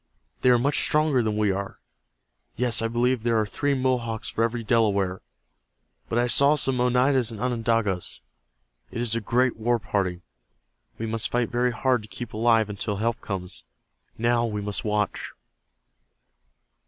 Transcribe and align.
They 0.41 0.49
are 0.49 0.57
much 0.57 0.79
stronger 0.79 1.21
than 1.21 1.37
we 1.37 1.51
are. 1.51 1.77
Yes, 2.55 2.81
I 2.81 2.87
believe 2.87 3.21
there 3.21 3.37
are 3.39 3.45
three 3.45 3.75
Mohawks 3.75 4.29
for 4.29 4.43
every 4.43 4.63
Delaware. 4.63 5.21
But 6.09 6.17
I 6.17 6.25
saw 6.25 6.55
some 6.55 6.81
Oneidas 6.81 7.29
and 7.29 7.39
Onondagas. 7.39 8.19
It 8.89 8.99
is 8.99 9.13
a 9.13 9.21
great 9.21 9.57
war 9.57 9.77
party. 9.77 10.23
We 10.97 11.05
must 11.05 11.29
fight 11.29 11.51
very 11.51 11.69
hard 11.71 12.01
to 12.01 12.07
keep 12.07 12.33
alive 12.33 12.67
until 12.67 12.95
help 12.95 13.21
comes. 13.21 13.63
Now 14.17 14.43
we 14.43 14.59
must 14.59 14.83
watch." 14.83 15.33